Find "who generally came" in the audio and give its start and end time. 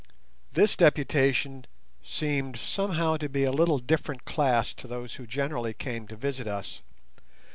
5.13-6.07